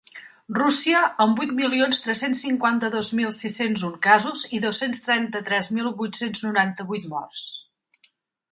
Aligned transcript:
Rússia, 0.59 1.01
amb 1.25 1.41
vuit 1.41 1.51
milions 1.59 1.99
tres-cents 2.05 2.41
cinquanta-dos 2.45 3.11
mil 3.19 3.29
sis-cents 3.41 3.85
un 3.89 3.93
casos 4.07 4.43
i 4.59 4.63
dos-cents 4.65 5.05
trenta-tres 5.09 5.69
mil 5.77 5.93
vuit-cents 6.01 6.45
noranta-vuit 6.49 7.07
morts. 7.15 7.47